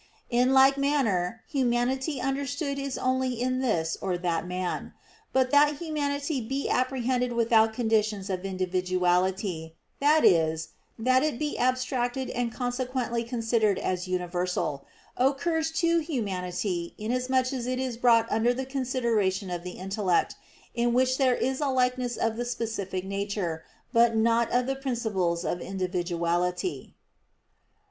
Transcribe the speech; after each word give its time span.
In 0.31 0.51
like 0.51 0.79
manner 0.79 1.43
humanity 1.47 2.19
understood 2.19 2.79
is 2.79 2.97
only 2.97 3.39
in 3.39 3.59
this 3.59 3.95
or 4.01 4.17
that 4.17 4.47
man; 4.47 4.93
but 5.31 5.51
that 5.51 5.75
humanity 5.77 6.41
be 6.41 6.67
apprehended 6.67 7.33
without 7.33 7.71
conditions 7.75 8.27
of 8.27 8.43
individuality, 8.43 9.75
that 9.99 10.25
is, 10.25 10.69
that 10.97 11.21
it 11.21 11.37
be 11.37 11.55
abstracted 11.55 12.31
and 12.31 12.51
consequently 12.51 13.23
considered 13.23 13.77
as 13.77 14.07
universal, 14.07 14.87
occurs 15.17 15.69
to 15.73 15.99
humanity 15.99 16.95
inasmuch 16.97 17.53
as 17.53 17.67
it 17.67 17.77
is 17.79 17.95
brought 17.95 18.25
under 18.31 18.55
the 18.55 18.65
consideration 18.65 19.51
of 19.51 19.61
the 19.63 19.73
intellect, 19.73 20.35
in 20.73 20.93
which 20.93 21.19
there 21.19 21.35
is 21.35 21.61
a 21.61 21.67
likeness 21.69 22.17
of 22.17 22.37
the 22.37 22.45
specific 22.45 23.05
nature, 23.05 23.63
but 23.93 24.15
not 24.15 24.51
of 24.51 24.65
the 24.65 24.75
principles 24.75 25.45
of 25.45 25.61
individuality. 25.61 26.95